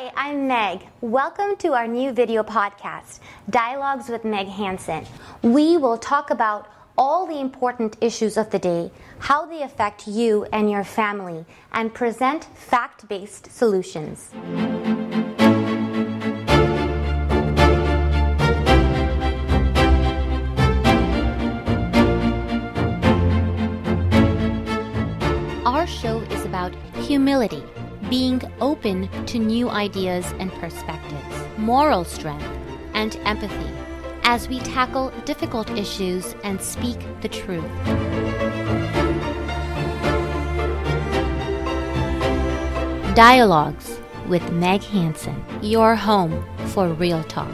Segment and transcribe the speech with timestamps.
[0.00, 0.86] Hi, I'm Meg.
[1.02, 5.04] Welcome to our new video podcast, Dialogues with Meg Hansen.
[5.42, 10.46] We will talk about all the important issues of the day, how they affect you
[10.54, 14.30] and your family, and present fact based solutions.
[25.66, 27.62] Our show is about humility,
[28.10, 32.44] being open to new ideas and perspectives, moral strength,
[32.92, 33.70] and empathy
[34.24, 37.64] as we tackle difficult issues and speak the truth.
[43.14, 47.52] Dialogues with Meg Hansen, your home for real talk.